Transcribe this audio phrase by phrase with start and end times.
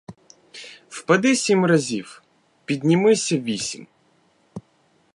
[0.89, 2.23] Впади сім разів,
[2.65, 3.87] піднімися вісім.